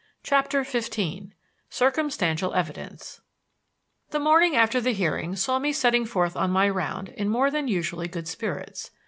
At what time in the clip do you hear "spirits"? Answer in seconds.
8.27-8.89